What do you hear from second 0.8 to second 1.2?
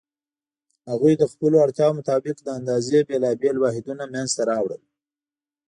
هغوی